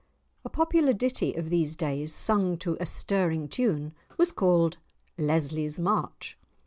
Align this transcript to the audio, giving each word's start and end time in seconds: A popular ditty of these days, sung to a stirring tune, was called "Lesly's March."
A 0.43 0.49
popular 0.49 0.93
ditty 0.93 1.35
of 1.35 1.51
these 1.51 1.75
days, 1.75 2.11
sung 2.11 2.57
to 2.57 2.75
a 2.79 2.87
stirring 2.87 3.47
tune, 3.47 3.93
was 4.17 4.31
called 4.31 4.77
"Lesly's 5.19 5.77
March." 5.77 6.39